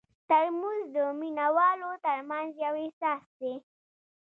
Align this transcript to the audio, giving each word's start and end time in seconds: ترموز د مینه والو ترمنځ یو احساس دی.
ترموز 0.29 0.81
د 0.95 0.97
مینه 1.19 1.47
والو 1.55 1.91
ترمنځ 2.05 2.49
یو 2.65 2.73
احساس 2.83 3.23
دی. 3.39 3.53